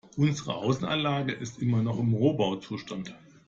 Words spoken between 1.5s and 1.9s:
immer